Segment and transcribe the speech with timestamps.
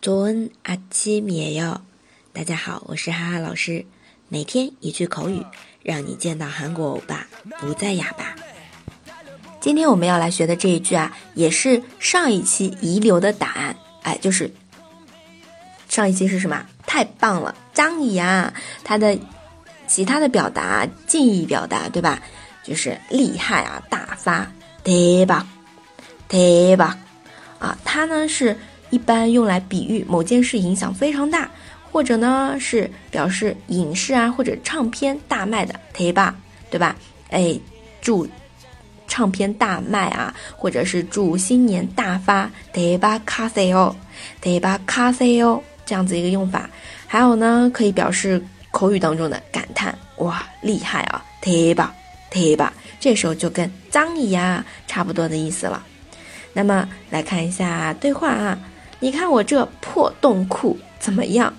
[0.00, 1.80] 조은아침이에 요。
[2.32, 3.84] 大家好，我是哈哈老师，
[4.28, 5.44] 每天一句口语，
[5.82, 7.26] 让你见到韩国欧巴
[7.60, 8.34] 不再哑巴。
[9.60, 14.52] 今天我们要来学的这一句啊，也是上一期遗留的答案，哎，就是
[15.88, 16.66] 上一期是什么？
[16.86, 18.52] 太棒了，张怡啊，
[18.84, 19.18] 它的
[19.86, 22.20] 其他的表达近义表达对吧？
[22.62, 24.50] 就是厉害啊，大发，
[24.82, 25.44] 대박
[26.28, 26.98] 对吧？
[27.58, 28.58] 啊，它呢是
[28.89, 31.49] 一般用来比喻某件事影响非常大，
[31.91, 36.35] 或者呢是表示影视啊或者唱片大卖的对吧？
[36.69, 36.95] 对吧？
[37.29, 37.57] 哎，
[38.01, 38.27] 祝
[39.07, 43.19] 唱片大卖啊，或者是祝新年大发对吧？
[43.25, 43.95] 卡塞哦，
[44.39, 44.79] 对吧？
[44.85, 46.69] 卡塞哦，这样子一个用法。
[47.07, 51.93] 还有呢，可以表示口语当中的感叹，哇，厉害啊，对吧？
[52.29, 52.71] 对吧？
[52.99, 55.83] 这时候就跟脏一样差不多的意思了。
[56.53, 58.59] 那么来看一下对话啊，
[59.00, 61.54] 你看我这破洞裤怎么样？